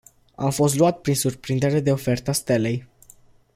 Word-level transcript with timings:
Am 0.35 0.51
fost 0.51 0.75
luat 0.75 1.01
prin 1.01 1.15
surprindere 1.15 1.79
de 1.79 1.91
oferta 1.91 2.31
Stelei. 2.31 2.87